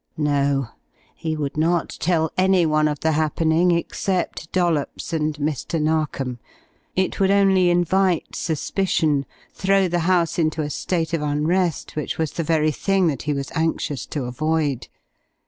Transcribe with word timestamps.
No, 0.17 0.69
he 1.13 1.37
would 1.37 1.57
not 1.57 1.89
tell 1.99 2.31
any 2.35 2.65
one 2.65 2.87
of 2.87 3.01
the 3.01 3.11
happening 3.11 3.69
except 3.69 4.51
Dollops 4.51 5.13
and 5.13 5.35
Mr. 5.35 5.79
Narkom. 5.79 6.39
It 6.95 7.19
would 7.19 7.29
only 7.29 7.69
invite 7.69 8.35
suspicion, 8.35 9.27
throw 9.53 9.87
the 9.87 9.99
house 10.09 10.39
into 10.39 10.63
a 10.63 10.71
state 10.71 11.13
of 11.13 11.21
unrest 11.21 11.95
which 11.95 12.17
was 12.17 12.31
the 12.31 12.41
very 12.43 12.71
thing 12.71 13.05
that 13.09 13.21
he 13.29 13.33
was 13.35 13.51
anxious 13.53 14.07
to 14.07 14.23
avoid. 14.23 14.87